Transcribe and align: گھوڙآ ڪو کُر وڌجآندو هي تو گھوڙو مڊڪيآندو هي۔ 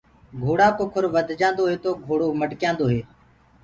گھوڙآ 0.43 0.69
ڪو 0.77 0.85
کُر 0.93 1.03
وڌجآندو 1.15 1.63
هي 1.71 1.77
تو 1.83 1.89
گھوڙو 2.05 2.27
مڊڪيآندو 2.39 2.85
هي۔ 2.93 3.01